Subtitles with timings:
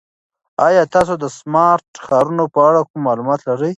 [0.65, 3.69] ایا تاسو د سمارټ ښارونو په اړه کوم معلومات لرئ؟